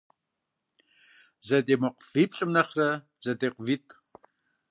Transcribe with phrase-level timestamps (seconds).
[1.47, 2.89] Зэдемыкъу виплӀым нэхърэ,
[3.23, 3.91] зэдекъу витӀ.